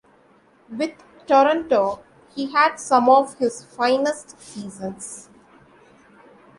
With 0.67 0.93
Toronto, 1.27 2.01
he 2.33 2.51
had 2.51 2.77
some 2.79 3.07
of 3.07 3.37
his 3.37 3.63
finest 3.63 4.41
seasons. 4.41 5.29